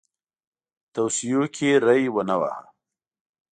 توصیو 0.93 1.41
کې 1.55 1.69
ری 1.85 2.03
ونه 2.13 2.35
واهه. 2.41 2.65